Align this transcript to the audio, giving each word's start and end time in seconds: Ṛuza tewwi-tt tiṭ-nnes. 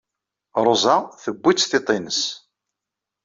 Ṛuza 0.65 0.95
tewwi-tt 1.21 1.67
tiṭ-nnes. 1.71 2.21